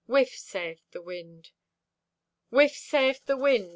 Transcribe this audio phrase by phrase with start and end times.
[0.07, 1.51] Whiff, sayeth the wind.
[2.49, 3.69] Whiff, sayeth the wind!